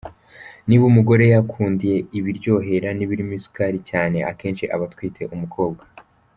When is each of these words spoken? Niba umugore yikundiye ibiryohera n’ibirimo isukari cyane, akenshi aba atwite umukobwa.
Niba 0.67 0.83
umugore 0.91 1.23
yikundiye 1.31 1.97
ibiryohera 2.17 2.89
n’ibirimo 2.93 3.31
isukari 3.39 3.79
cyane, 3.89 4.17
akenshi 4.31 4.63
aba 4.75 4.85
atwite 4.89 5.21
umukobwa. 5.35 5.83